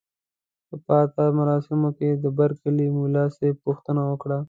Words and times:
په 0.67 0.75
پاتا 0.85 1.23
مراسمو 1.39 1.89
کې 1.97 2.09
د 2.23 2.25
برکلي 2.37 2.87
ملاصاحب 2.99 3.55
پوښتنه 3.65 4.01
وکړه. 4.09 4.37